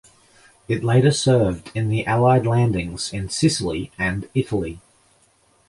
[0.67, 4.79] It later served in the Allied landings in Sicily and Italy.